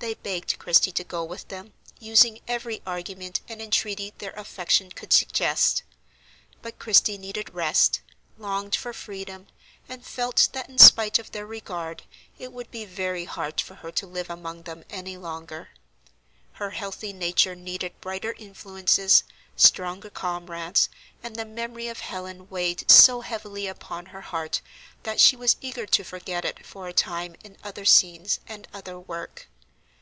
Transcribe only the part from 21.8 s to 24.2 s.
of Helen weighed so heavily upon her